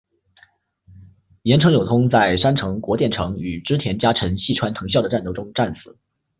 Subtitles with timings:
[1.43, 5.95] 岩成友通在山城国淀城与织田家臣细川藤孝的战斗中战死。